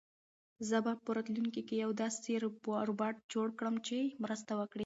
زه 0.67 0.77
به 0.85 0.93
په 1.03 1.09
راتلونکي 1.15 1.61
کې 1.67 1.75
یو 1.83 1.91
داسې 2.01 2.31
روبوټ 2.43 3.15
جوړ 3.33 3.47
کړم 3.57 3.75
چې 3.87 3.97
مرسته 4.23 4.51
وکړي. 4.59 4.79